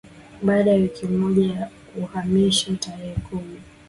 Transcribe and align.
Baada 0.43 0.71
ya 0.71 0.77
wiki 0.77 1.05
moja 1.07 1.47
ya 1.53 1.69
uhamisho 2.01 2.75
tarehe 2.75 3.13
kumi 3.29 3.59